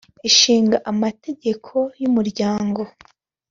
[0.29, 2.81] Ishinga Amategeko y Umuryango